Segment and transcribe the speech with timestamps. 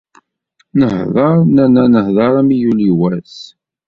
[0.79, 3.33] Nehder nerna nehder armi yuli wass.